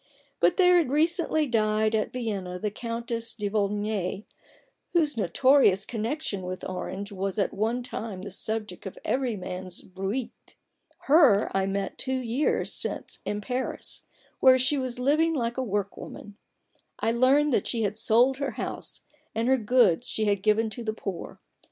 But 0.39 0.57
there 0.57 0.79
has 0.79 0.87
recently 0.87 1.45
died 1.45 1.93
at 1.93 2.11
Vienna 2.11 2.57
the 2.57 2.71
Countess 2.71 3.35
de 3.35 3.47
Volnay, 3.49 4.25
whose 4.93 5.15
notorious 5.15 5.85
connection 5.85 6.41
with 6.41 6.67
Orange 6.67 7.11
was 7.11 7.37
at 7.37 7.53
one 7.53 7.83
time 7.83 8.23
the 8.23 8.31
subject 8.31 8.87
of 8.87 8.97
every 9.05 9.35
man's 9.35 9.83
bruit. 9.83 10.55
Her 11.01 11.55
I 11.55 11.67
met 11.67 11.99
two 11.99 12.17
years 12.17 12.73
since 12.73 13.19
in 13.25 13.41
Paris, 13.41 14.01
where 14.39 14.57
she 14.57 14.75
was 14.79 14.97
living 14.97 15.35
like 15.35 15.57
a 15.57 15.61
work 15.63 15.95
woman, 15.95 16.35
I 16.97 17.11
learned 17.11 17.53
that 17.53 17.67
she 17.67 17.83
had 17.83 17.95
sold 17.99 18.37
her 18.37 18.51
house, 18.57 19.03
and 19.35 19.47
her 19.47 19.57
goods 19.57 20.07
she 20.07 20.25
had 20.25 20.41
given 20.41 20.71
to 20.71 20.83
the 20.83 20.93
poor. 20.93 21.37